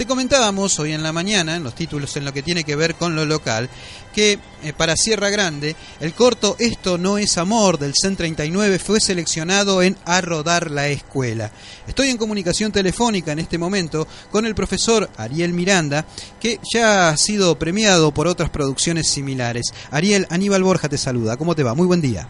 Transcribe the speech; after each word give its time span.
Te 0.00 0.06
comentábamos 0.06 0.78
hoy 0.78 0.94
en 0.94 1.02
la 1.02 1.12
mañana, 1.12 1.56
en 1.56 1.62
los 1.62 1.74
títulos 1.74 2.16
en 2.16 2.24
lo 2.24 2.32
que 2.32 2.42
tiene 2.42 2.64
que 2.64 2.74
ver 2.74 2.94
con 2.94 3.14
lo 3.14 3.26
local, 3.26 3.68
que 4.14 4.38
eh, 4.62 4.72
para 4.72 4.96
Sierra 4.96 5.28
Grande 5.28 5.76
el 6.00 6.14
corto 6.14 6.56
Esto 6.58 6.96
no 6.96 7.18
es 7.18 7.36
amor 7.36 7.76
del 7.76 7.92
CEN 7.94 8.16
39 8.16 8.78
fue 8.78 8.98
seleccionado 8.98 9.82
en 9.82 9.98
A 10.06 10.22
Rodar 10.22 10.70
la 10.70 10.88
Escuela. 10.88 11.50
Estoy 11.86 12.08
en 12.08 12.16
comunicación 12.16 12.72
telefónica 12.72 13.32
en 13.32 13.40
este 13.40 13.58
momento 13.58 14.08
con 14.30 14.46
el 14.46 14.54
profesor 14.54 15.06
Ariel 15.18 15.52
Miranda, 15.52 16.06
que 16.40 16.58
ya 16.72 17.10
ha 17.10 17.16
sido 17.18 17.58
premiado 17.58 18.10
por 18.10 18.26
otras 18.26 18.48
producciones 18.48 19.06
similares. 19.06 19.66
Ariel, 19.90 20.26
Aníbal 20.30 20.62
Borja 20.62 20.88
te 20.88 20.96
saluda. 20.96 21.36
¿Cómo 21.36 21.54
te 21.54 21.62
va? 21.62 21.74
Muy 21.74 21.86
buen 21.86 22.00
día. 22.00 22.26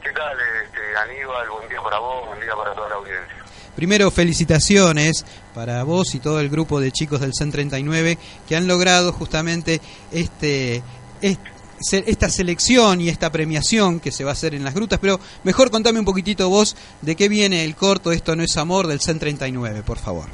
¿Qué 0.00 0.10
tal, 0.12 0.38
este, 0.64 0.96
Aníbal? 0.98 1.50
Buen 1.50 1.68
día 1.68 1.82
para 1.82 1.98
vos, 1.98 2.28
buen 2.28 2.40
día 2.40 2.54
para 2.54 2.72
toda 2.74 2.88
la 2.90 2.94
audiencia. 2.94 3.41
Primero, 3.82 4.12
felicitaciones 4.12 5.26
para 5.56 5.82
vos 5.82 6.14
y 6.14 6.20
todo 6.20 6.38
el 6.38 6.48
grupo 6.48 6.78
de 6.78 6.92
chicos 6.92 7.18
del 7.18 7.32
CEN 7.36 7.50
39 7.50 8.16
que 8.46 8.54
han 8.54 8.68
logrado 8.68 9.12
justamente 9.12 9.80
este, 10.12 10.84
esta 11.20 12.28
selección 12.28 13.00
y 13.00 13.08
esta 13.08 13.32
premiación 13.32 13.98
que 13.98 14.12
se 14.12 14.22
va 14.22 14.30
a 14.30 14.34
hacer 14.34 14.54
en 14.54 14.62
las 14.62 14.74
grutas. 14.74 15.00
Pero 15.00 15.18
mejor 15.42 15.72
contame 15.72 15.98
un 15.98 16.04
poquitito 16.04 16.48
vos 16.48 16.76
de 17.00 17.16
qué 17.16 17.28
viene 17.28 17.64
el 17.64 17.74
corto 17.74 18.12
Esto 18.12 18.36
no 18.36 18.44
es 18.44 18.56
amor 18.56 18.86
del 18.86 19.00
CEN 19.00 19.18
39, 19.18 19.82
por 19.84 19.98
favor. 19.98 20.26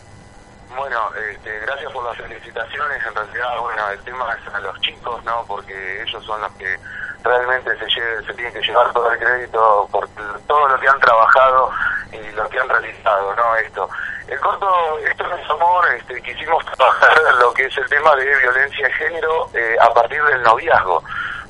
Bueno, 0.77 1.09
este, 1.33 1.59
gracias 1.61 1.91
por 1.91 2.05
las 2.05 2.19
felicitaciones. 2.19 2.99
En 3.09 3.15
realidad, 3.15 3.61
bueno, 3.63 3.91
el 3.93 3.99
tema 4.01 4.27
es 4.35 4.55
a 4.55 4.61
los 4.61 4.79
chicos, 4.83 5.25
¿no? 5.25 5.43
Porque 5.49 6.03
ellos 6.03 6.23
son 6.23 6.39
los 6.43 6.53
que 6.53 6.77
realmente 7.25 7.71
se, 7.79 8.27
se 8.27 8.35
tienen 8.35 8.53
que 8.53 8.61
llevar 8.61 8.93
todo 8.93 9.11
el 9.11 9.19
crédito 9.19 9.89
por 9.91 10.07
todo 10.47 10.69
lo 10.69 10.79
que 10.79 10.87
han 10.87 11.01
trabajado 11.01 11.71
y 12.13 12.31
lo 12.33 12.49
que 12.49 12.59
han 12.59 12.69
realizado, 12.69 13.35
¿no? 13.35 13.57
Esto. 13.57 13.89
El 14.29 14.39
corto, 14.41 14.99
esto 14.99 15.25
es 15.35 15.51
amor, 15.51 15.87
este, 15.95 16.21
quisimos 16.23 16.65
trabajar 16.67 17.35
lo 17.41 17.53
que 17.55 17.65
es 17.65 17.79
el 17.79 17.89
tema 17.89 18.15
de 18.17 18.25
violencia 18.25 18.87
de 18.87 18.93
género 18.95 19.49
eh, 19.55 19.77
a 19.81 19.93
partir 19.93 20.23
del 20.23 20.43
noviazgo, 20.43 21.03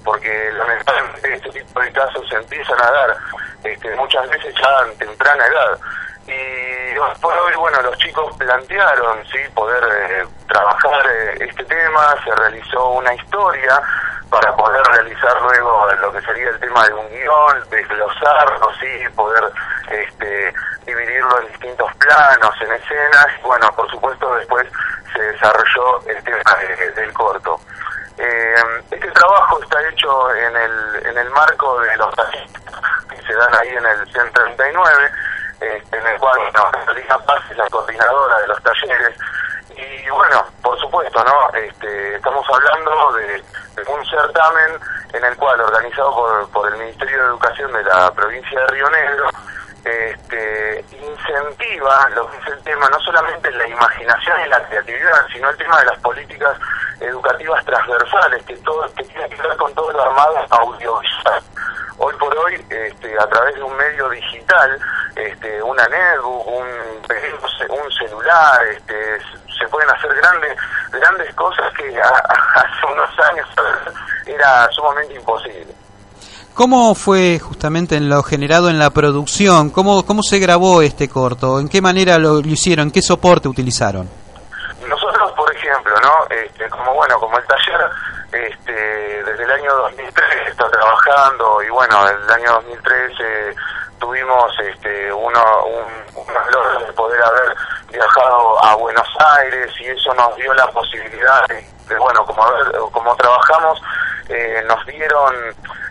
porque 0.05 0.53
lamentablemente 0.53 1.35
este 1.35 1.51
tipo 1.51 1.81
de 1.81 1.93
casos 1.93 2.29
se 2.29 2.37
empiezan 2.37 2.81
a 2.81 2.91
dar 2.91 3.17
este, 3.65 3.95
muchas 3.97 4.29
veces 4.31 4.55
ya 4.55 4.87
en 4.87 4.99
temprana 4.99 5.45
edad. 5.47 5.79
Y 6.27 6.95
por 7.21 7.33
hoy, 7.33 7.55
bueno, 7.57 7.81
los 7.83 7.97
chicos 7.99 8.37
plantearon, 8.37 9.25
sí, 9.27 9.39
poder 9.55 9.83
eh, 9.83 10.27
trabajar 10.47 11.07
eh, 11.11 11.35
este 11.41 11.65
tema, 11.65 12.15
se 12.23 12.35
realizó 12.35 12.91
una 12.91 13.15
historia 13.15 13.81
para 14.31 14.55
poder 14.55 14.83
realizar 14.85 15.41
luego 15.41 15.87
lo 16.01 16.13
que 16.13 16.21
sería 16.21 16.51
el 16.51 16.61
tema 16.61 16.87
de 16.87 16.93
un 16.93 17.09
guion, 17.09 17.71
desglosarlo, 17.71 18.71
sí, 18.79 19.09
poder 19.17 19.51
este, 19.91 20.55
dividirlo 20.87 21.41
en 21.41 21.49
distintos 21.49 21.95
planos, 21.97 22.55
en 22.61 22.73
escenas, 22.73 23.27
bueno, 23.43 23.69
por 23.75 23.91
supuesto 23.91 24.35
después 24.37 24.67
se 25.13 25.21
desarrolló 25.21 26.01
el 26.07 26.23
tema 26.25 26.55
del 26.95 27.13
corto. 27.13 27.61
Eh, 28.19 28.55
este 28.91 29.11
trabajo 29.13 29.63
está 29.63 29.89
hecho 29.89 30.35
en 30.35 30.57
el, 30.57 31.07
en 31.07 31.19
el 31.19 31.31
marco 31.31 31.81
de 31.81 31.97
los 31.97 32.15
que 32.15 33.23
se 33.23 33.35
dan 33.35 33.55
ahí 33.55 33.69
en 33.69 33.87
el 33.87 34.13
139, 34.13 35.11
este, 35.61 35.99
en 35.99 36.07
el 36.07 36.19
cual 36.19 36.39
bueno, 36.39 37.25
Paz 37.27 37.43
es 37.51 37.57
la 37.57 37.69
coordinadora 37.69 38.39
de 38.41 38.47
los 38.49 38.63
talleres, 38.63 39.17
y 39.77 40.11
bueno, 40.11 40.45
por 40.63 40.79
supuesto, 40.81 41.23
¿no? 41.25 41.59
Este, 41.59 42.17
estamos 42.17 42.47
hablando 42.53 43.13
de, 43.13 43.43
un 43.87 44.05
certamen 44.07 44.81
en 45.13 45.25
el 45.25 45.37
cual, 45.37 45.61
organizado 45.61 46.15
por, 46.15 46.51
por 46.51 46.73
el 46.73 46.79
Ministerio 46.79 47.19
de 47.19 47.29
Educación 47.29 47.73
de 47.73 47.85
la 47.85 48.11
provincia 48.13 48.61
de 48.61 48.67
Río 48.67 48.91
Negro, 48.91 49.31
este, 49.85 50.85
incentiva 50.93 52.09
lo 52.11 52.31
que 52.31 52.37
es 52.39 52.47
el 52.49 52.63
tema, 52.63 52.89
no 52.89 53.01
solamente 53.01 53.51
la 53.51 53.67
imaginación 53.69 54.41
y 54.45 54.49
la 54.49 54.63
creatividad, 54.69 55.27
sino 55.33 55.51
el 55.51 55.57
tema 55.57 55.79
de 55.81 55.87
las 55.87 55.99
políticas 56.01 56.59
educativas 57.01 57.65
transversales, 57.65 58.43
que 58.45 58.57
todo 58.59 58.93
que 58.95 59.05
tiene 59.05 59.29
que 59.29 59.43
ver 59.43 59.57
con 59.57 59.73
todo 59.75 59.93
lo 59.93 60.03
armado 60.03 60.47
audiovisual. 60.51 61.43
Hoy 61.99 62.15
por 62.15 62.37
hoy, 62.39 62.65
este, 62.71 63.19
a 63.19 63.27
través 63.27 63.55
de 63.57 63.63
un 63.63 63.77
medio 63.77 64.09
digital, 64.09 64.79
este, 65.17 65.63
una 65.63 65.87
netbook, 65.89 66.47
un, 66.47 66.69
un 67.71 67.93
celular, 67.93 68.67
este, 68.67 69.19
se 69.59 69.67
pueden 69.69 69.91
hacer 69.91 70.15
grandes 70.15 70.57
grandes 70.91 71.35
cosas 71.35 71.73
que 71.75 72.01
hace 72.01 72.87
unos 72.93 73.19
años 73.31 73.49
era 74.27 74.69
sumamente 74.71 75.15
imposible. 75.15 75.75
¿Cómo 76.59 76.97
fue 76.97 77.39
justamente 77.39 77.95
en 77.95 78.09
lo 78.09 78.21
generado 78.25 78.69
en 78.69 78.81
la 78.81 78.91
producción? 78.91 79.71
¿Cómo, 79.71 80.05
cómo 80.05 80.25
se 80.25 80.41
grabó 80.41 80.83
este 80.83 81.09
corto? 81.09 81.61
¿En 81.61 81.69
qué 81.69 81.81
manera 81.81 82.19
lo, 82.19 82.41
hicieron? 82.41 82.91
¿Qué 82.91 83.01
soporte 83.01 83.47
utilizaron? 83.47 84.11
Nosotros, 84.89 85.31
por 85.37 85.55
ejemplo, 85.55 85.95
¿no? 86.03 86.27
Este, 86.35 86.69
como 86.69 86.95
bueno, 86.95 87.17
como 87.21 87.39
el 87.39 87.45
taller 87.47 87.81
este, 88.33 88.73
desde 88.73 89.45
el 89.45 89.51
año 89.53 89.73
2003 89.73 90.27
está 90.49 90.69
trabajando 90.69 91.63
y 91.63 91.71
bueno, 91.71 91.97
el 92.09 92.29
año 92.29 92.55
2013 92.55 93.55
tuvimos 94.01 94.53
este, 94.59 95.13
uno, 95.13 95.41
un, 95.65 96.27
unos 96.27 96.87
de 96.89 96.93
poder 96.95 97.23
haber 97.23 97.55
viajado 97.93 98.65
a 98.65 98.75
Buenos 98.75 99.07
Aires 99.39 99.71
y 99.79 99.85
eso 99.87 100.13
nos 100.15 100.35
dio 100.35 100.53
la 100.55 100.67
posibilidad 100.73 101.47
de, 101.47 101.65
bueno, 102.01 102.25
como, 102.27 102.43
como 102.91 103.15
trabajamos, 103.15 103.81
eh, 104.29 104.63
nos 104.67 104.85
dieron 104.87 105.35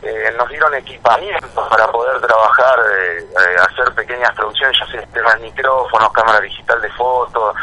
eh, 0.03 0.31
nos 0.37 0.47
dieron 0.49 0.73
equipamiento 0.75 1.67
para 1.69 1.87
poder 1.91 2.21
trabajar, 2.21 2.79
eh, 2.93 3.19
eh, 3.19 3.55
hacer 3.59 3.93
pequeñas 3.95 4.33
producciones, 4.35 4.77
ya 4.79 4.85
sea 4.87 5.07
temas 5.07 5.39
micrófonos, 5.39 6.11
cámara 6.13 6.39
digital 6.39 6.79
de 6.79 6.89
fotos, 6.91 7.55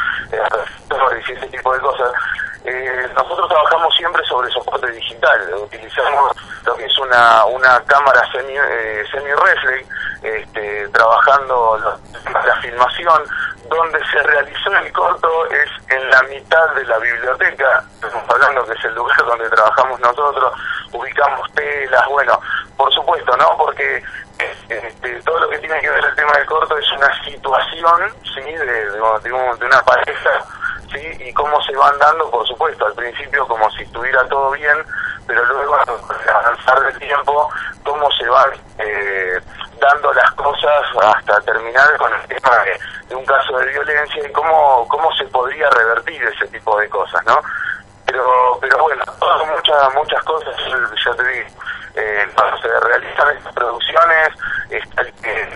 y 1.27 1.33
ese 1.33 1.47
tipo 1.47 1.73
de 1.73 1.81
cosas. 1.81 2.13
nosotros 3.15 3.49
trabajamos 3.49 3.95
siempre 3.97 4.23
sobre 4.25 4.51
soporte 4.51 4.91
digital, 4.91 5.55
utilizamos 5.55 6.37
lo 6.67 6.75
que 6.75 6.87
es 6.87 6.99
una, 6.99 7.45
una 7.47 7.81
cámara 7.85 8.21
semi, 8.33 8.55
semi 9.13 9.31
reflex, 9.31 9.89
este, 10.23 10.89
trabajando 10.89 11.99
la 12.25 12.57
filmación, 12.63 13.23
donde 13.69 13.99
se 14.07 14.23
realizó 14.23 14.77
el 14.77 14.93
corto 14.93 15.47
es 15.51 15.71
en 15.89 16.11
la 16.11 16.23
mitad 16.25 16.75
de 16.75 16.85
la 16.85 16.99
biblioteca, 16.99 17.85
estamos 17.95 18.25
hablando 18.29 18.65
que 18.67 18.73
es 18.73 18.85
el 18.85 18.95
lugar 18.95 19.17
donde 19.27 19.49
trabajamos 19.51 20.01
nosotros, 20.01 20.53
ubicamos 20.93 21.51
telas, 21.53 22.07
bueno, 22.09 22.41
por 22.77 22.93
supuesto, 22.93 23.37
¿no? 23.37 23.57
Porque 23.57 24.03
este, 24.39 25.23
todo 25.25 25.41
lo 25.41 25.49
que 25.49 25.59
tiene 25.59 25.81
que 25.81 25.91
ver 25.91 26.05
el 26.05 26.15
tema 26.15 26.33
del 26.33 26.47
corto 26.47 26.77
es 26.77 26.93
una 26.93 27.25
situación, 27.25 28.13
¿sí? 28.35 28.43
De, 28.43 28.91
de, 28.91 29.33
una 29.33 29.83
pareja, 29.85 30.45
¿sí? 30.93 31.17
Y 31.21 31.33
cómo 31.33 31.61
se 31.63 31.75
van 31.77 31.99
dando, 31.99 32.31
por 32.31 32.47
supuesto, 32.47 32.87
al 32.87 32.95
principio 32.95 33.47
como 33.47 33.71
si 33.71 33.83
estuviera 33.83 34.27
todo 34.29 34.51
bien, 34.53 34.85
pero 35.27 35.45
luego 35.47 35.75
al 35.77 36.29
avanzar 36.29 36.81
del 36.81 36.99
tiempo, 36.99 37.49
cómo 37.85 38.11
se 38.13 38.29
van 38.29 38.51
eh, 38.79 39.41
dando 39.81 40.13
las 40.13 40.31
cosas 40.33 40.83
hasta 41.03 41.41
terminar 41.43 41.97
con 41.97 42.13
el 42.13 42.27
tema 42.29 42.59
de, 42.65 42.79
un 43.15 43.25
caso 43.25 43.57
de 43.59 43.67
violencia 43.67 44.27
y 44.27 44.33
cómo, 44.33 44.87
cómo 44.89 45.11
se 45.17 45.25
podría 45.27 45.69
revertir 45.71 46.23
ese 46.23 46.47
tipo 46.49 46.79
de 46.79 46.89
cosas, 46.89 47.25
¿no? 47.27 47.39
Pero, 48.07 48.59
pero 48.61 48.79
bueno, 48.83 49.03
muchas, 49.55 49.95
muchas 49.95 50.23
cosas, 50.25 50.55
ya 51.05 51.15
te 51.15 51.29
digo, 51.29 51.49
eh, 51.97 52.27
cuando 52.35 52.57
se 52.59 52.69
realizan 52.81 53.37
estas 53.37 53.55
producciones, 53.55 54.29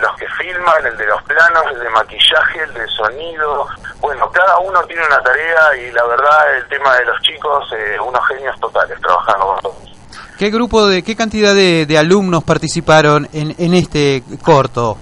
los 0.00 0.16
que 0.16 0.26
filman, 0.38 0.86
el 0.86 0.96
de 0.96 1.06
los 1.06 1.22
planos, 1.24 1.64
el 1.72 1.80
de 1.80 1.90
maquillaje, 1.90 2.62
el 2.62 2.74
de 2.74 2.86
sonido, 2.88 3.66
bueno, 4.00 4.30
cada 4.30 4.58
uno 4.58 4.80
tiene 4.84 5.04
una 5.06 5.20
tarea 5.20 5.76
y 5.76 5.90
la 5.92 6.04
verdad 6.06 6.56
el 6.56 6.66
tema 6.68 6.96
de 6.96 7.04
los 7.06 7.20
chicos, 7.22 7.72
eh, 7.72 7.98
unos 8.00 8.26
genios 8.28 8.58
totales 8.60 8.98
trabajando 9.00 9.46
con 9.46 9.60
todos. 9.62 9.88
¿Qué 10.38 10.50
grupo 10.50 10.86
de, 10.86 11.02
qué 11.02 11.16
cantidad 11.16 11.54
de, 11.54 11.84
de 11.86 11.98
alumnos 11.98 12.44
participaron 12.44 13.28
en, 13.32 13.54
en 13.58 13.74
este 13.74 14.22
corto? 14.44 14.96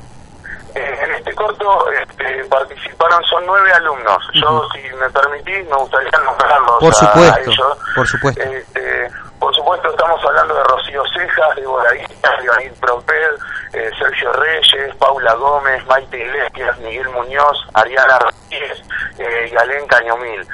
Eh, 0.75 0.99
en 1.03 1.11
este 1.13 1.35
corto 1.35 1.91
este, 1.91 2.43
participaron, 2.59 3.23
son 3.25 3.45
nueve 3.47 3.73
alumnos. 3.73 4.19
Yo, 4.35 4.69
si 4.73 4.81
me 4.97 5.09
permitís, 5.11 5.67
me 5.69 5.77
gustaría 5.77 6.19
nombrarlos 6.25 6.77
por 6.81 6.95
supuesto, 6.95 7.35
a 7.35 7.41
ellos. 7.41 7.79
Por 7.95 8.07
supuesto. 8.07 8.43
Este, 8.43 9.11
por 9.39 9.55
supuesto, 9.55 9.91
estamos 9.91 10.25
hablando 10.25 10.55
de 10.55 10.65
Rocío 10.65 11.03
Cejas, 11.15 11.57
de 11.57 11.63
Guaraíta, 11.63 12.31
Iván 12.43 12.75
Proped, 12.81 13.31
eh, 13.75 13.91
Sergio 13.99 14.33
Reyes, 14.33 14.95
Paula 14.97 15.35
Gómez, 15.35 15.85
Maite 15.87 16.19
Iglesias, 16.19 16.79
Miguel 16.79 17.09
Muñoz, 17.11 17.67
Ariana 17.75 18.19
Rodríguez 18.19 18.83
eh, 19.19 19.51
y 19.53 19.57
Alén 19.57 19.87
Cañomil 19.87 20.47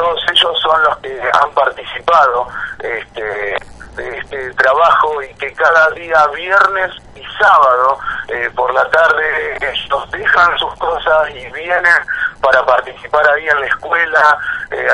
todos 0.00 0.20
ellos 0.32 0.58
son 0.62 0.82
los 0.82 0.96
que 0.98 1.20
han 1.42 1.50
participado 1.50 2.48
este, 2.78 3.56
este 3.98 4.54
trabajo 4.54 5.22
y 5.22 5.34
que 5.34 5.52
cada 5.54 5.90
día 5.90 6.26
viernes 6.28 6.92
y 7.14 7.22
sábado 7.38 7.98
eh, 8.28 8.50
por 8.54 8.72
la 8.72 8.88
tarde 8.90 9.56
ellos 9.60 10.10
dejan 10.10 10.58
sus 10.58 10.74
cosas 10.76 11.30
y 11.30 11.50
vienen 11.50 12.02
para 12.40 12.64
participar 12.64 13.28
ahí 13.30 13.48
en 13.48 13.60
la 13.60 13.66
escuela. 13.66 14.38
Eh, 14.70 14.86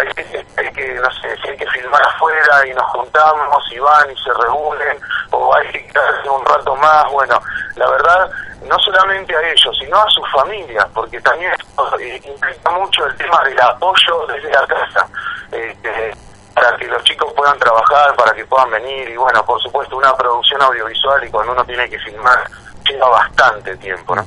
hay, 0.56 0.72
que, 0.72 0.94
no 0.94 1.10
sé, 1.12 1.36
si 1.42 1.48
hay 1.48 1.56
que 1.56 1.66
filmar 1.68 2.02
afuera 2.02 2.66
y 2.66 2.74
nos 2.74 2.86
juntamos 2.92 3.64
y 3.70 3.78
van 3.78 4.10
y 4.10 4.16
se 4.16 4.32
reúnen, 4.32 4.98
o 5.30 5.54
hay 5.54 5.68
que 5.70 5.86
quedarse 5.86 6.28
un 6.28 6.44
rato 6.44 6.74
más. 6.76 7.10
Bueno, 7.12 7.40
la 7.76 7.90
verdad, 7.90 8.30
no 8.62 8.78
solamente 8.78 9.36
a 9.36 9.50
ellos, 9.50 9.76
sino 9.78 9.96
a 9.96 10.10
sus 10.10 10.28
familias, 10.32 10.86
porque 10.94 11.20
también 11.20 11.52
eh, 12.00 12.20
implica 12.24 12.70
mucho 12.70 13.06
el 13.06 13.16
tema 13.16 13.42
del 13.44 13.60
apoyo 13.60 14.26
desde 14.26 14.50
la 14.50 14.66
casa. 14.66 15.06
Este, 15.52 16.14
para 16.56 16.74
que 16.78 16.86
los 16.86 17.04
chicos 17.04 17.30
puedan 17.36 17.58
trabajar, 17.58 18.16
para 18.16 18.32
que 18.32 18.46
puedan 18.46 18.70
venir 18.70 19.10
y 19.10 19.16
bueno, 19.16 19.44
por 19.44 19.60
supuesto 19.60 19.94
una 19.98 20.16
producción 20.16 20.62
audiovisual 20.62 21.22
y 21.22 21.30
cuando 21.30 21.52
uno 21.52 21.64
tiene 21.66 21.86
que 21.88 21.98
filmar 21.98 22.50
lleva 22.88 23.08
bastante 23.10 23.76
tiempo, 23.76 24.16
¿no? 24.16 24.26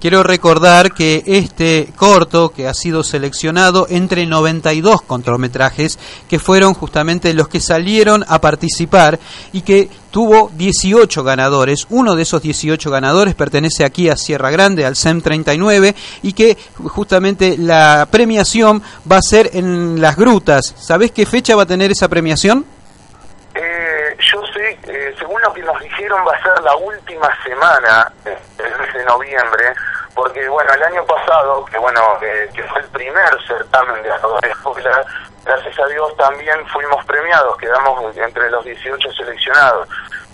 Quiero 0.00 0.22
recordar 0.22 0.92
que 0.92 1.24
este 1.26 1.88
corto, 1.96 2.50
que 2.50 2.68
ha 2.68 2.74
sido 2.74 3.02
seleccionado 3.02 3.88
entre 3.90 4.26
92 4.26 5.02
cortometrajes, 5.02 5.98
que 6.28 6.38
fueron 6.38 6.74
justamente 6.74 7.34
los 7.34 7.48
que 7.48 7.58
salieron 7.58 8.24
a 8.28 8.40
participar 8.40 9.18
y 9.52 9.62
que 9.62 9.88
tuvo 10.12 10.52
18 10.54 11.24
ganadores. 11.24 11.88
Uno 11.90 12.14
de 12.14 12.22
esos 12.22 12.40
18 12.40 12.90
ganadores 12.92 13.34
pertenece 13.34 13.84
aquí 13.84 14.08
a 14.08 14.16
Sierra 14.16 14.52
Grande, 14.52 14.86
al 14.86 14.94
SEM 14.94 15.20
39, 15.20 15.96
y 16.22 16.32
que 16.32 16.56
justamente 16.76 17.56
la 17.58 18.06
premiación 18.08 18.80
va 19.10 19.16
a 19.16 19.22
ser 19.22 19.50
en 19.52 20.00
las 20.00 20.16
grutas. 20.16 20.76
¿Sabés 20.78 21.10
qué 21.10 21.26
fecha 21.26 21.56
va 21.56 21.64
a 21.64 21.66
tener 21.66 21.90
esa 21.90 22.06
premiación? 22.06 22.64
Eh, 23.52 24.16
yo 24.32 24.40
sé, 24.54 24.78
eh, 24.92 25.12
según 25.18 25.42
dijeron, 25.98 26.24
va 26.26 26.32
a 26.32 26.42
ser 26.42 26.62
la 26.62 26.76
última 26.76 27.28
semana 27.42 28.12
el 28.24 28.78
mes 28.78 28.94
de 28.94 29.04
noviembre, 29.04 29.74
porque 30.14 30.48
bueno, 30.48 30.72
el 30.72 30.82
año 30.84 31.04
pasado, 31.04 31.64
que 31.64 31.76
bueno, 31.78 32.00
eh, 32.22 32.48
que 32.54 32.62
fue 32.64 32.80
el 32.80 32.88
primer 32.88 33.46
certamen 33.46 34.02
de 34.02 34.12
actores 34.12 34.52
escuela, 34.52 35.04
gracias 35.44 35.78
a 35.78 35.86
Dios 35.86 36.16
también 36.16 36.64
fuimos 36.68 37.04
premiados, 37.04 37.56
quedamos 37.58 38.16
entre 38.16 38.48
los 38.50 38.64
18 38.64 39.12
seleccionados. 39.12 39.88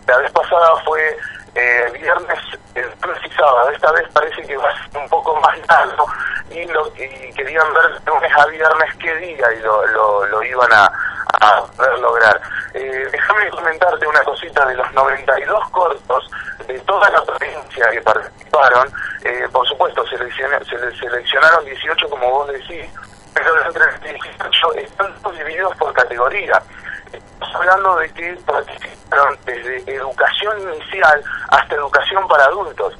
La 0.06 0.18
vez 0.18 0.30
pasada 0.32 0.76
fue 0.84 1.16
eh, 1.54 1.90
viernes, 1.94 2.38
el 2.74 2.84
y 2.84 3.30
sábado, 3.30 3.70
esta 3.70 3.90
vez 3.92 4.06
parece 4.12 4.42
que 4.42 4.56
va 4.58 4.68
a 4.68 4.90
ser 4.90 5.00
un 5.00 5.08
poco 5.08 5.34
más 5.40 5.56
largo 5.66 6.06
y, 6.50 6.66
lo, 6.66 6.88
y 6.88 7.32
querían 7.32 7.72
ver 7.72 8.00
de 8.00 8.10
lunes 8.10 8.32
a 8.36 8.46
viernes 8.46 8.94
qué 8.98 9.14
día 9.16 9.46
y 9.54 9.60
lo, 9.60 9.86
lo, 9.86 10.26
lo 10.26 10.42
iban 10.42 10.72
a, 10.72 10.92
a 11.40 11.64
poder 11.76 11.98
lograr. 11.98 12.40
Eh, 12.74 13.08
déjame 13.10 13.50
comentarte 13.50 14.06
una 14.06 14.22
cosita 14.22 14.66
de 14.66 14.74
los 14.74 14.92
92 14.92 15.70
cortos 15.70 16.30
de 16.66 16.78
toda 16.80 17.08
la 17.10 17.22
provincia 17.22 17.90
que 17.90 18.00
participaron. 18.02 18.92
Eh, 19.24 19.48
por 19.52 19.66
supuesto, 19.66 20.06
se, 20.06 20.16
se 20.18 20.96
seleccionaron 20.98 21.64
18, 21.64 22.08
como 22.08 22.30
vos 22.30 22.48
decís, 22.48 22.86
pero 23.34 23.54
los 23.56 23.74
18 23.74 24.72
están 24.76 25.14
divididos 25.36 25.74
por 25.76 25.92
categoría. 25.92 26.62
Estamos 27.12 27.54
hablando 27.54 27.96
de 27.96 28.12
que 28.12 28.38
participaron 28.46 29.38
desde 29.44 29.94
educación 29.94 30.60
inicial 30.60 31.22
hasta 31.48 31.74
educación 31.74 32.26
para 32.28 32.44
adultos. 32.44 32.94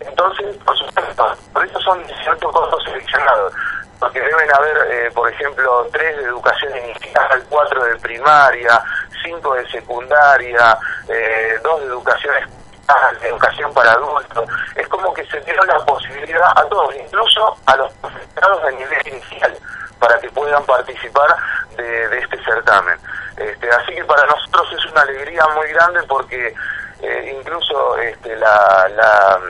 Entonces, 0.00 0.56
por 0.64 0.76
supuesto, 0.78 1.36
por 1.52 1.64
eso 1.64 1.80
son 1.80 2.06
18 2.06 2.50
cortos 2.50 2.82
seleccionados 2.84 3.52
porque 4.00 4.20
deben 4.20 4.52
haber, 4.54 4.76
eh, 4.90 5.10
por 5.12 5.30
ejemplo, 5.30 5.86
tres 5.92 6.16
de 6.16 6.24
educación 6.24 6.74
inicial, 6.76 7.44
cuatro 7.50 7.84
de 7.84 7.96
primaria, 7.96 8.82
cinco 9.22 9.54
de 9.54 9.68
secundaria, 9.68 10.76
eh, 11.06 11.58
dos 11.62 11.80
de 11.80 11.86
educación 11.86 12.34
de 13.20 13.28
educación 13.28 13.72
para 13.72 13.92
adultos. 13.92 14.48
Es 14.74 14.88
como 14.88 15.14
que 15.14 15.24
se 15.26 15.40
dio 15.42 15.62
la 15.64 15.78
posibilidad 15.84 16.50
a 16.56 16.64
todos, 16.68 16.94
incluso 16.96 17.56
a 17.66 17.76
los 17.76 17.92
profesionados 17.94 18.62
de 18.64 18.72
nivel 18.72 19.08
inicial, 19.08 19.56
para 20.00 20.18
que 20.18 20.28
puedan 20.30 20.64
participar 20.64 21.36
de, 21.76 22.18
este 22.18 22.42
certamen. 22.42 22.98
Este, 23.36 23.70
así 23.70 23.94
que 23.94 24.04
para 24.04 24.26
nosotros 24.26 24.72
es 24.72 24.84
una 24.90 25.02
alegría 25.02 25.46
muy 25.54 25.68
grande 25.68 26.02
porque 26.08 26.52
eh, 27.00 27.36
incluso 27.38 27.96
este, 27.98 28.36
la, 28.36 28.88
la, 28.94 29.40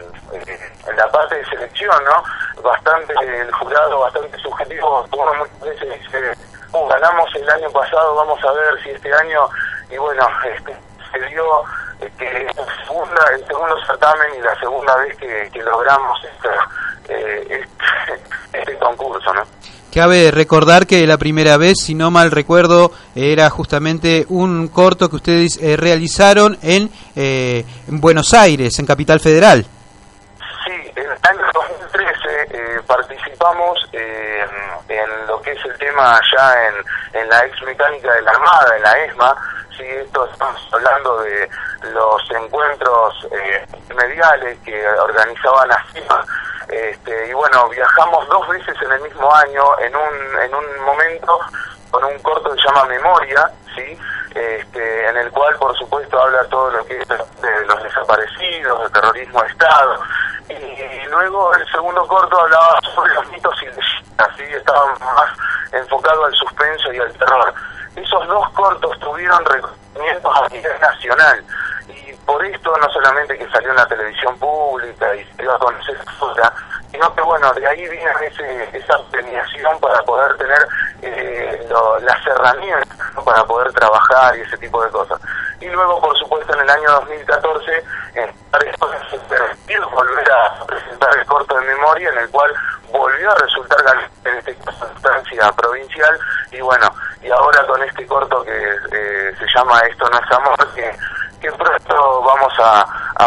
la 0.94 1.10
parte 1.10 1.36
de 1.36 1.44
selección, 1.46 2.04
¿no? 2.04 2.22
Bastante, 2.62 3.14
el 3.22 3.50
jurado 3.52 4.00
bastante 4.00 4.38
subjetivo, 4.38 5.06
como 5.10 5.34
muchas 5.34 5.60
veces 5.60 6.00
dice, 6.00 6.32
oh, 6.72 6.86
ganamos 6.88 7.28
el 7.34 7.48
año 7.48 7.70
pasado, 7.70 8.14
vamos 8.14 8.38
a 8.44 8.52
ver 8.52 8.82
si 8.82 8.90
este 8.90 9.12
año, 9.12 9.48
y 9.90 9.96
bueno, 9.96 10.26
este, 10.44 10.74
se 11.12 11.26
dio 11.26 11.44
eh, 12.00 12.10
que 12.18 12.46
segunda, 12.86 13.22
el 13.34 13.46
segundo 13.46 13.76
certamen 13.86 14.28
y 14.38 14.42
la 14.42 14.58
segunda 14.58 14.96
vez 14.96 15.16
que, 15.16 15.62
logramos 15.62 16.18
eh, 17.08 17.46
este, 17.48 18.58
este, 18.58 18.78
concurso, 18.78 19.32
¿no? 19.34 19.42
Cabe 19.92 20.30
recordar 20.30 20.86
que 20.86 21.04
la 21.04 21.18
primera 21.18 21.56
vez, 21.56 21.78
si 21.82 21.96
no 21.96 22.12
mal 22.12 22.30
recuerdo, 22.30 22.92
era 23.16 23.50
justamente 23.50 24.24
un 24.28 24.68
corto 24.68 25.10
que 25.10 25.16
ustedes 25.16 25.60
eh, 25.60 25.76
realizaron 25.76 26.56
en, 26.62 26.90
en 27.16 28.00
Buenos 28.00 28.32
Aires, 28.32 28.78
en 28.78 28.86
Capital 28.86 29.18
Federal. 29.18 29.66
Sí, 30.64 30.92
en 30.94 31.06
el 31.06 31.10
año 31.10 31.50
participamos 32.90 33.78
eh, 33.92 34.44
en 34.88 35.26
lo 35.28 35.40
que 35.42 35.52
es 35.52 35.64
el 35.64 35.78
tema 35.78 36.16
allá 36.16 36.68
en, 36.68 37.20
en 37.20 37.28
la 37.28 37.46
ex 37.46 37.62
mecánica 37.62 38.12
de 38.12 38.22
la 38.22 38.32
Armada, 38.32 38.76
en 38.76 38.82
la 38.82 38.92
ESMA. 39.04 39.36
Sí, 39.76 39.84
esto 39.86 40.28
estamos 40.30 40.68
hablando 40.72 41.22
de 41.22 41.48
los 41.92 42.30
encuentros 42.32 43.28
eh, 43.30 43.64
mediales 43.94 44.58
que 44.64 44.88
organizaban 44.88 45.68
la. 45.68 45.84
Este, 46.68 47.28
y 47.28 47.32
bueno, 47.32 47.68
viajamos 47.68 48.28
dos 48.28 48.48
veces 48.48 48.74
en 48.82 48.92
el 48.92 49.00
mismo 49.02 49.32
año, 49.34 49.78
en 49.78 49.94
un, 49.94 50.40
en 50.42 50.54
un 50.54 50.80
momento 50.84 51.38
con 51.90 52.04
un 52.04 52.18
corto 52.20 52.50
que 52.50 52.60
se 52.60 52.68
llama 52.68 52.84
Memoria, 52.86 53.50
¿sí? 53.74 53.98
Este, 54.34 55.08
en 55.08 55.16
el 55.16 55.30
cual 55.30 55.54
por 55.56 55.76
supuesto 55.76 56.20
habla 56.20 56.44
todo 56.44 56.70
lo 56.70 56.84
que 56.86 57.00
es 57.00 57.08
de 57.08 57.66
los 57.66 57.82
desaparecidos, 57.82 58.82
de 58.82 58.90
terrorismo 58.90 59.42
de 59.42 59.48
Estado, 59.48 60.00
y 60.50 61.08
luego 61.08 61.54
el 61.54 61.66
segundo 61.70 62.06
corto 62.06 62.40
hablaba 62.40 62.80
sobre 62.94 63.14
los 63.14 63.28
mitos 63.30 63.54
y 63.62 63.66
así 63.66 64.42
estaba 64.42 64.94
más 64.98 65.30
enfocado 65.72 66.24
al 66.24 66.34
suspenso 66.34 66.92
y 66.92 66.98
al 66.98 67.12
terror. 67.14 67.54
Esos 67.96 68.26
dos 68.26 68.48
cortos 68.50 68.98
tuvieron 69.00 69.44
reconocimientos 69.44 70.36
a 70.36 70.48
nivel 70.48 70.80
nacional 70.80 71.44
y 71.88 72.12
por 72.24 72.44
esto 72.44 72.76
no 72.76 72.90
solamente 72.90 73.36
que 73.36 73.48
salió 73.50 73.70
en 73.70 73.76
la 73.76 73.86
televisión 73.86 74.38
pública 74.38 75.14
y 75.14 75.24
se 75.24 75.42
iba 75.42 75.54
a 75.54 75.58
conocer 75.58 75.96
fuera, 76.18 76.52
sino 76.90 77.14
que 77.14 77.22
bueno, 77.22 77.52
de 77.54 77.66
ahí 77.66 77.88
viene 77.88 78.10
ese, 78.22 78.76
esa 78.76 78.98
premiación 79.10 79.78
para 79.80 80.00
poder 80.02 80.36
tener 80.36 80.68
eh, 81.02 81.68
las 82.02 82.26
herramientas 82.26 82.98
para 83.24 83.44
poder 83.44 83.72
trabajar 83.72 84.36
y 84.36 84.42
ese 84.42 84.56
tipo 84.58 84.82
de 84.82 84.90
cosas. 84.90 85.20
Y 85.60 85.68
luego, 85.68 86.00
por 86.00 86.16
supuesto, 86.18 86.54
en 86.54 86.60
el 86.60 86.70
año 86.70 86.90
2014, 86.92 87.84
en 88.14 88.40
volver 89.90 90.32
a 90.32 90.64
presentar 90.66 91.16
el 91.16 91.26
corto 91.26 91.54
de 91.58 91.66
memoria 91.66 92.10
en 92.10 92.18
el 92.18 92.30
cual 92.30 92.52
volvió 92.92 93.30
a 93.30 93.34
resultar 93.36 93.78
en 94.24 94.36
este 94.36 94.54
caso 94.56 94.88
instancia 94.94 95.52
provincial. 95.52 96.18
Y 96.50 96.60
bueno, 96.60 96.92
y 97.22 97.30
ahora 97.30 97.66
con 97.66 97.82
este 97.82 98.06
corto 98.06 98.42
que 98.42 98.76
eh, 98.92 99.34
se 99.38 99.46
llama 99.54 99.78
Esto 99.80 100.08
no 100.08 100.18
es 100.18 100.30
amor, 100.32 100.74
que, 100.74 101.52
pronto 101.52 102.22
vamos 102.22 102.52
a, 102.58 102.86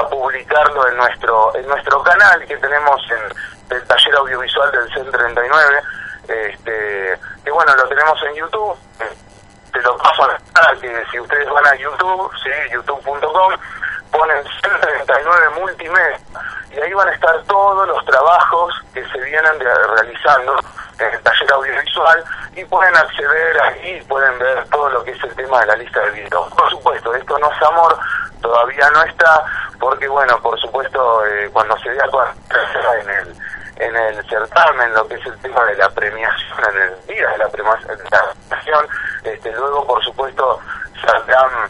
publicarlo 0.10 0.88
en 0.88 0.98
nuestro 0.98 1.56
en 1.56 1.68
nuestro 1.68 2.02
canal 2.02 2.44
que 2.48 2.58
tenemos 2.58 3.00
en 3.12 3.76
el 3.78 3.84
taller 3.86 4.16
audiovisual 4.16 4.72
del 4.72 4.94
CEN 4.94 5.12
39, 5.12 5.82
este, 6.28 7.20
que 7.44 7.52
bueno, 7.52 7.76
lo 7.76 7.88
tenemos 7.88 8.20
en 8.24 8.36
YouTube, 8.36 8.78
te 9.72 9.82
lo 9.82 9.98
paso 9.98 10.24
a 10.24 10.80
que 10.80 11.04
si 11.12 11.20
ustedes 11.20 11.50
van 11.50 11.66
a 11.68 11.76
YouTube, 11.76 12.32
sí, 12.44 12.50
youtube.com, 12.72 13.54
ponen 14.14 14.44
139 14.62 15.50
multimedia 15.60 16.20
y 16.72 16.80
ahí 16.80 16.94
van 16.94 17.08
a 17.08 17.14
estar 17.14 17.44
todos 17.44 17.88
los 17.88 18.06
trabajos 18.06 18.74
que 18.94 19.06
se 19.10 19.20
vienen 19.20 19.60
realizando 19.60 20.56
en 21.00 21.14
el 21.14 21.22
taller 21.22 21.52
audiovisual 21.52 22.24
y 22.56 22.64
pueden 22.66 22.96
acceder 22.96 23.62
ahí, 23.62 24.02
pueden 24.08 24.38
ver 24.40 24.64
todo 24.70 24.90
lo 24.90 25.04
que 25.04 25.12
es 25.12 25.24
el 25.24 25.36
tema 25.36 25.60
de 25.62 25.66
la 25.68 25.76
lista 25.76 26.00
de 26.02 26.12
videos. 26.12 26.54
Por 26.54 26.70
supuesto, 26.70 27.14
esto 27.14 27.38
no 27.40 27.52
es 27.52 27.62
amor, 27.64 27.98
todavía 28.42 28.90
no 28.92 29.04
está, 29.04 29.44
porque 29.80 30.08
bueno, 30.08 30.40
por 30.42 30.60
supuesto, 30.60 31.26
eh, 31.26 31.50
cuando 31.52 31.78
se 31.80 31.90
vea 31.90 32.06
en 33.02 33.10
el 33.10 33.36
en 33.78 33.96
el 33.96 34.30
certamen, 34.30 34.94
lo 34.94 35.08
que 35.08 35.16
es 35.16 35.26
el 35.26 35.38
tema 35.40 35.66
de 35.66 35.76
la 35.76 35.90
premiación, 35.90 36.60
en 36.76 36.82
el 36.82 37.06
día 37.08 37.28
de 37.30 37.38
la 37.40 37.50
premiación, 37.50 38.88
este, 39.24 39.52
luego 39.52 39.86
por 39.86 40.04
supuesto 40.04 40.60
saldrán 41.04 41.70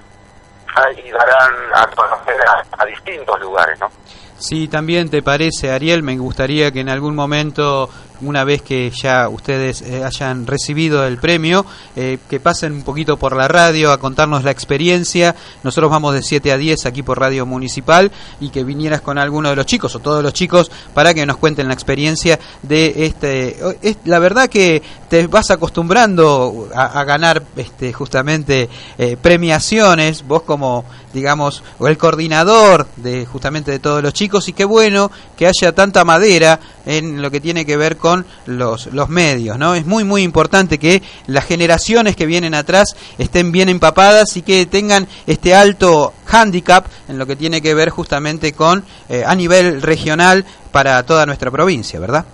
y 0.98 1.12
darán 1.12 1.53
a 1.74 1.88
conocer 1.88 2.36
a, 2.77 2.86
distintos 2.86 3.39
lugares, 3.39 3.80
¿no? 3.80 3.89
Sí, 4.38 4.68
también 4.68 5.10
te 5.10 5.22
parece, 5.22 5.72
Ariel, 5.72 6.03
me 6.03 6.18
gustaría 6.18 6.72
que 6.72 6.82
en 6.82 6.89
algún 6.89 7.15
momento 7.15 7.89
una 8.25 8.44
vez 8.44 8.62
que 8.62 8.89
ya 8.92 9.30
ustedes 9.30 9.82
eh, 9.82 10.03
hayan 10.03 10.48
recibido 10.48 11.06
el 11.06 11.18
premio, 11.18 11.65
eh, 11.96 12.18
que 12.30 12.39
pasen 12.39 12.74
un 12.74 12.84
poquito 12.84 13.18
por 13.18 13.36
la 13.36 13.48
radio 13.48 13.92
a 13.92 14.00
contarnos 14.00 14.44
la 14.44 14.51
experiencia. 14.51 15.36
Nosotros 15.63 15.92
vamos 15.92 16.13
de 16.13 16.24
7 16.24 16.51
a 16.51 16.58
10 16.58 16.86
aquí 16.86 17.03
por 17.03 17.20
Radio 17.20 17.46
Municipal 17.46 18.12
y 18.39 18.50
que 18.50 18.63
vinieras 18.63 19.01
con 19.01 19.18
alguno 19.18 19.50
de 19.50 19.56
los 19.56 19.65
chicos 19.65 19.96
o 19.96 20.00
todos 20.00 20.24
los 20.24 20.34
chicos 20.34 20.72
para 20.94 21.13
que 21.13 21.25
nos 21.25 21.38
cuenten 21.38 21.68
la 21.68 21.74
experiencia 21.74 22.39
de 22.62 23.06
este. 23.06 23.58
la 24.06 24.20
verdad 24.20 24.50
que 24.50 24.82
te 25.10 25.27
vas 25.27 25.51
acostumbrando 25.51 26.70
a, 26.74 27.03
ganar 27.03 27.44
este, 27.56 27.94
justamente 27.94 28.68
eh, 28.98 29.15
premiaciones, 29.22 30.25
vos 30.27 30.42
como 30.42 30.86
digamos, 31.13 31.63
o 31.79 31.88
el 31.88 31.98
coordinador 31.98 32.88
de 32.98 33.25
justamente 33.25 33.72
de 33.72 33.79
todos 33.79 34.01
los 34.01 34.13
chicos 34.13 34.50
y 34.50 34.53
qué 34.53 34.65
bueno 34.65 35.12
que 35.38 35.48
haya 35.48 35.74
tanta 35.74 36.03
madera 36.03 36.60
en 36.86 37.22
lo 37.22 37.32
que 37.32 37.39
tiene 37.39 37.65
que 37.65 37.77
ver 37.77 37.98
con 37.98 38.25
los, 38.46 38.88
los 38.88 39.10
medios, 39.10 39.58
¿no? 39.58 39.75
Es 39.75 39.86
muy 39.86 40.03
muy 40.03 40.24
importante 40.24 40.77
que 40.77 41.01
las 41.27 41.46
generaciones 41.46 42.15
que 42.15 42.25
vienen 42.25 42.53
atrás 42.53 42.96
estén 43.17 43.51
bien 43.51 43.70
empapadas 43.70 44.36
y 44.36 44.41
que 44.41 44.65
tengan 44.65 45.08
este 45.27 45.55
alto 45.55 46.13
handicap 46.27 46.86
en 47.08 47.17
lo 47.17 47.25
que 47.25 47.36
tiene 47.36 47.62
que 47.62 47.74
ver 47.74 47.89
justamente 47.89 48.53
con 48.53 48.84
eh, 49.10 49.24
a 49.25 49.36
nivel 49.36 49.82
regional 49.82 50.46
para 50.72 51.03
toda 51.03 51.25
nuestra 51.25 51.51
provincia, 51.51 52.00
¿verdad? 52.00 52.25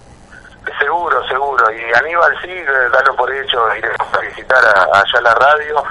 Seguro, 0.80 1.18
seguro. 1.28 1.66
Y 1.72 1.98
Aníbal 1.98 2.34
sí, 2.42 2.52
eh, 2.52 2.66
dalo 2.94 3.16
por 3.16 3.32
hecho, 3.34 3.58
iremos 3.78 4.08
a 4.14 4.20
visitar 4.20 4.64
allá 4.94 5.22
la 5.22 5.36
radio 5.36 5.84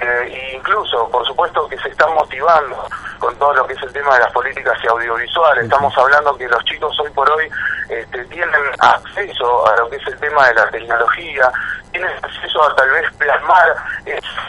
eh, 0.00 0.52
incluso, 0.54 1.08
por 1.10 1.26
supuesto, 1.26 1.68
que 1.68 1.78
se 1.78 1.88
están 1.88 2.12
motivando 2.14 2.76
con 3.18 3.34
todo 3.36 3.54
lo 3.54 3.66
que 3.66 3.74
es 3.74 3.82
el 3.82 3.92
tema 3.92 4.14
de 4.14 4.20
las 4.20 4.32
políticas 4.32 4.78
y 4.82 4.86
audiovisuales. 4.88 5.64
Estamos 5.64 5.96
hablando 5.96 6.36
que 6.36 6.48
los 6.48 6.64
chicos 6.64 6.98
hoy 7.00 7.10
por 7.10 7.30
hoy 7.30 7.48
este, 7.88 8.24
tienen 8.26 8.54
acceso 8.78 9.66
a 9.66 9.76
lo 9.76 9.88
que 9.88 9.96
es 9.96 10.06
el 10.06 10.18
tema 10.18 10.48
de 10.48 10.54
la 10.54 10.68
tecnología, 10.70 11.50
tienen 11.92 12.10
acceso 12.22 12.62
a 12.62 12.74
tal 12.74 12.90
vez 12.90 13.10
plasmar 13.16 13.74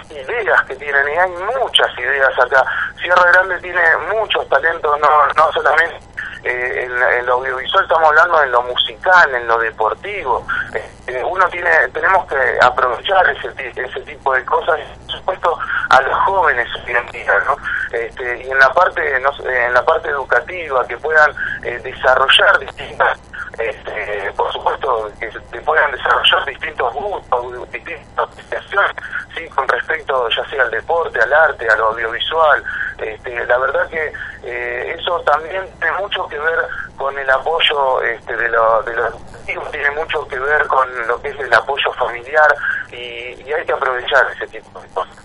ideas 0.09 0.61
que 0.63 0.75
tienen, 0.75 1.07
y 1.07 1.17
hay 1.17 1.31
muchas 1.59 1.97
ideas 1.97 2.39
acá. 2.39 2.63
Sierra 3.01 3.31
Grande 3.31 3.59
tiene 3.59 3.81
muchos 4.13 4.47
talentos, 4.49 4.99
no, 4.99 5.27
no 5.27 5.51
solamente 5.53 6.06
eh, 6.47 6.83
en, 6.85 7.25
lo 7.25 7.33
audiovisual 7.33 7.83
estamos 7.83 8.09
hablando 8.09 8.41
en 8.43 8.51
lo 8.51 8.61
musical, 8.63 9.35
en 9.35 9.47
lo 9.47 9.57
deportivo. 9.59 10.45
Eh, 10.73 11.23
uno 11.23 11.47
tiene, 11.49 11.69
tenemos 11.93 12.25
que 12.27 12.35
aprovechar 12.61 13.25
ese, 13.29 13.49
ese 13.75 13.99
tipo 14.01 14.33
de 14.33 14.43
cosas, 14.45 14.79
por 15.05 15.15
supuesto, 15.17 15.59
a 15.89 16.01
los 16.01 16.15
jóvenes 16.25 16.67
día, 17.11 17.33
¿no? 17.45 17.57
Este, 17.91 18.43
y 18.43 18.51
en 18.51 18.59
la 18.59 18.71
parte, 18.73 19.15
en 19.15 19.73
la 19.73 19.85
parte 19.85 20.09
educativa, 20.09 20.85
que 20.87 20.97
puedan 20.97 21.31
eh, 21.63 21.79
desarrollar 21.83 22.59
distintas 22.59 23.17
este, 23.57 24.31
por 24.35 24.51
supuesto 24.53 25.11
que 25.19 25.59
puedan 25.61 25.91
desarrollar 25.91 26.45
distintos 26.45 26.93
gustos, 26.93 27.71
distintas 27.71 28.29
apreciaciones, 28.29 28.91
sí, 29.35 29.47
con 29.49 29.67
respecto 29.67 30.29
ya 30.29 30.47
sea 30.49 30.63
al 30.63 30.71
deporte, 30.71 31.19
al 31.19 31.33
arte, 31.33 31.67
a 31.67 31.75
lo 31.75 31.87
audiovisual. 31.87 32.63
Este, 32.99 33.45
la 33.45 33.57
verdad 33.57 33.87
que 33.89 34.11
eh, 34.43 34.95
eso 34.97 35.19
también 35.21 35.63
tiene 35.79 35.97
mucho 35.97 36.27
que 36.27 36.37
ver 36.39 36.67
con 36.97 37.17
el 37.17 37.29
apoyo 37.29 38.01
este, 38.01 38.35
de, 38.35 38.49
lo, 38.49 38.81
de 38.83 38.93
los 38.95 39.13
tiene 39.71 39.91
mucho 39.91 40.27
que 40.27 40.39
ver 40.39 40.67
con 40.67 41.07
lo 41.07 41.21
que 41.21 41.29
es 41.29 41.39
el 41.39 41.53
apoyo 41.53 41.91
familiar 41.93 42.53
y, 42.91 43.51
hay 43.51 43.65
que 43.65 43.71
aprovechar 43.71 44.27
ese 44.35 44.47
tipo 44.47 44.79
de 44.79 44.87
cosas. 44.89 45.17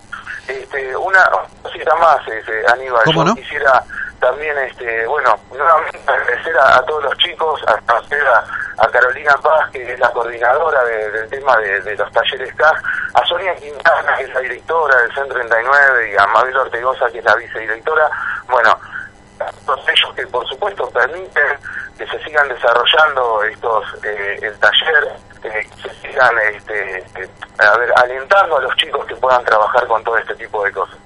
Este, 0.47 0.95
una 0.95 1.29
cosita 1.61 1.95
más, 1.95 2.25
este, 2.27 2.65
Aníbal, 2.67 3.03
yo 3.13 3.35
quisiera 3.35 3.83
también, 4.23 4.57
este, 4.59 5.05
bueno, 5.05 5.37
nuevamente 5.51 5.99
agradecer 6.07 6.57
a, 6.57 6.81
todos 6.85 7.03
los 7.03 7.17
chicos, 7.17 7.61
a, 7.67 7.73
a, 7.73 8.87
Carolina 8.87 9.35
Paz, 9.43 9.69
que 9.71 9.93
es 9.93 9.99
la 9.99 10.09
coordinadora 10.11 10.83
del 10.85 11.29
tema 11.29 11.57
de, 11.57 11.95
los 11.95 12.11
talleres 12.11 12.53
CAS, 12.55 12.81
a 13.13 13.25
Sonia 13.25 13.55
Quintana, 13.55 14.15
que 14.17 14.23
es 14.23 14.33
la 14.33 14.39
directora 14.39 15.01
del 15.01 15.13
Centro 15.13 15.35
39, 15.35 16.11
y 16.11 16.17
a 16.17 16.27
Mabel 16.27 16.57
Ortegoza, 16.57 17.09
que 17.11 17.19
es 17.19 17.25
la 17.25 17.35
vicedirectora. 17.35 18.09
Bueno, 18.49 18.77
todos 19.65 19.87
ellos 19.87 20.13
que 20.15 20.27
por 20.27 20.47
supuesto 20.47 20.89
permiten 20.89 21.57
que 21.97 22.07
se 22.07 22.23
sigan 22.23 22.47
desarrollando 22.47 23.43
estos 23.43 23.85
eh, 24.03 24.39
el 24.41 24.57
taller, 24.59 25.15
eh, 25.43 25.67
que 25.69 25.89
se 25.89 25.95
sigan 26.01 26.37
este, 26.53 26.99
eh, 26.99 27.29
a 27.59 27.77
ver, 27.77 27.91
alentando 27.95 28.57
a 28.57 28.61
los 28.61 28.75
chicos 28.77 29.05
que 29.05 29.15
puedan 29.15 29.43
trabajar 29.43 29.85
con 29.87 30.03
todo 30.03 30.17
este 30.17 30.35
tipo 30.35 30.63
de 30.63 30.71
cosas. 30.71 30.97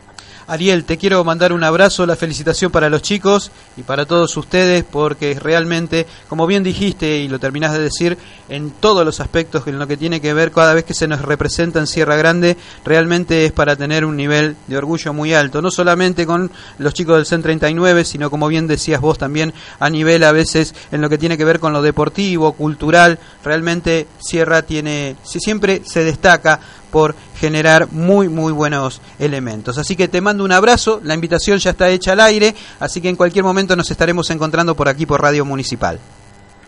Ariel, 0.47 0.85
te 0.85 0.97
quiero 0.97 1.21
mandar 1.25 1.51
un 1.51 1.61
abrazo, 1.61 2.05
la 2.05 2.15
felicitación 2.15 2.71
para 2.71 2.89
los 2.89 3.01
chicos 3.01 3.51
y 3.75 3.83
para 3.83 4.05
todos 4.05 4.37
ustedes, 4.37 4.85
porque 4.89 5.37
realmente, 5.37 6.07
como 6.29 6.47
bien 6.47 6.63
dijiste 6.63 7.17
y 7.17 7.27
lo 7.27 7.37
terminás 7.37 7.73
de 7.73 7.81
decir, 7.81 8.17
en 8.47 8.71
todos 8.71 9.05
los 9.05 9.19
aspectos, 9.19 9.67
en 9.67 9.77
lo 9.77 9.87
que 9.87 9.97
tiene 9.97 10.21
que 10.21 10.33
ver 10.33 10.53
cada 10.53 10.73
vez 10.73 10.85
que 10.85 10.93
se 10.93 11.05
nos 11.05 11.21
representa 11.21 11.79
en 11.79 11.87
Sierra 11.87 12.15
Grande, 12.15 12.55
realmente 12.85 13.43
es 13.43 13.51
para 13.51 13.75
tener 13.75 14.05
un 14.05 14.15
nivel 14.15 14.55
de 14.67 14.77
orgullo 14.77 15.11
muy 15.11 15.33
alto, 15.33 15.61
no 15.61 15.69
solamente 15.69 16.25
con 16.25 16.49
los 16.77 16.93
chicos 16.93 17.17
del 17.17 17.25
CEN 17.25 17.41
39, 17.41 18.05
sino 18.05 18.29
como 18.29 18.47
bien 18.47 18.67
decías 18.67 19.01
vos 19.01 19.17
también, 19.17 19.53
a 19.81 19.89
nivel 19.89 20.23
a 20.23 20.31
veces 20.31 20.73
en 20.93 21.01
lo 21.01 21.09
que 21.09 21.17
tiene 21.17 21.37
que 21.37 21.43
ver 21.43 21.59
con 21.59 21.73
lo 21.73 21.81
deportivo, 21.81 22.53
cultural, 22.53 23.19
realmente 23.43 24.07
Sierra 24.19 24.61
tiene, 24.61 25.17
siempre 25.23 25.81
se 25.83 26.05
destaca 26.05 26.61
por 26.91 27.15
generar 27.39 27.87
muy 27.91 28.29
muy 28.29 28.51
buenos 28.51 29.01
elementos. 29.19 29.77
Así 29.77 29.95
que 29.95 30.07
te 30.07 30.21
mando 30.21 30.43
un 30.43 30.51
abrazo, 30.51 30.99
la 31.03 31.13
invitación 31.13 31.57
ya 31.59 31.71
está 31.71 31.89
hecha 31.89 32.13
al 32.13 32.19
aire, 32.19 32.55
así 32.79 33.01
que 33.01 33.09
en 33.09 33.15
cualquier 33.15 33.43
momento 33.43 33.75
nos 33.75 33.89
estaremos 33.91 34.29
encontrando 34.29 34.75
por 34.75 34.87
aquí 34.87 35.05
por 35.05 35.21
Radio 35.21 35.45
Municipal. 35.45 35.99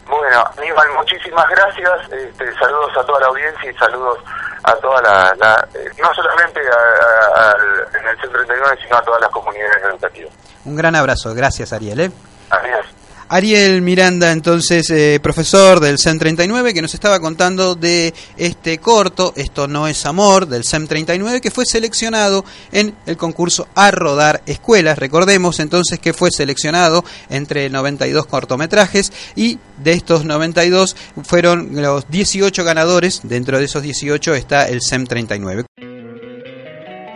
Bueno, 0.07 0.43
Aníbal, 0.57 0.87
muchísimas 0.97 1.47
gracias, 1.49 1.89
este, 2.11 2.53
saludos 2.57 2.91
a 2.97 3.05
toda 3.05 3.19
la 3.19 3.27
audiencia 3.27 3.71
y 3.71 3.73
saludos 3.75 4.17
a 4.63 4.73
toda 4.75 5.01
la, 5.01 5.67
eh, 5.73 5.89
no 6.01 6.13
solamente 6.13 6.59
en 6.59 8.07
el 8.07 8.19
Centro 8.19 8.43
39, 8.45 8.77
sino 8.83 8.97
a 8.97 9.01
todas 9.01 9.21
las 9.21 9.29
comunidades 9.29 9.83
educativas. 9.83 10.33
Un 10.65 10.75
gran 10.75 10.95
abrazo, 10.95 11.33
gracias 11.33 11.73
Ariel. 11.73 11.99
¿eh? 11.99 12.11
Adiós. 12.49 12.85
Ariel 13.29 13.83
Miranda, 13.83 14.31
entonces 14.31 14.89
eh, 14.89 15.19
profesor 15.21 15.79
del 15.79 15.99
SEM 15.99 16.17
39, 16.17 16.73
que 16.73 16.81
nos 16.81 16.95
estaba 16.95 17.19
contando 17.19 17.75
de 17.75 18.11
este 18.37 18.79
corto, 18.79 19.33
Esto 19.35 19.67
no 19.67 19.87
es 19.87 20.03
amor, 20.07 20.47
del 20.47 20.63
SEM 20.63 20.87
39, 20.87 21.39
que 21.39 21.51
fue 21.51 21.65
seleccionado 21.67 22.43
en 22.71 22.95
el 23.05 23.17
concurso 23.17 23.67
A 23.75 23.91
Rodar 23.91 24.41
Escuelas. 24.47 24.97
Recordemos 24.97 25.59
entonces 25.59 25.99
que 25.99 26.13
fue 26.13 26.31
seleccionado 26.31 27.05
entre 27.29 27.69
92 27.69 28.25
cortometrajes 28.25 29.13
y 29.35 29.59
de 29.77 29.93
estos 29.93 30.25
92 30.25 30.95
fueron 31.23 31.69
los 31.79 32.09
18 32.09 32.63
ganadores, 32.63 33.21
dentro 33.23 33.59
de 33.59 33.65
esos 33.65 33.83
18 33.83 34.33
está 34.33 34.67
el 34.67 34.81
SEM 34.81 35.05
39. 35.05 35.65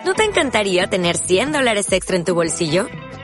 ¿No 0.05 0.13
te 0.13 0.23
encantaría 0.25 0.85
tener 0.85 1.17
100 1.17 1.53
dólares 1.53 1.87
extra 1.91 2.17
en 2.17 2.23
tu 2.23 2.35
bolsillo? 2.35 2.87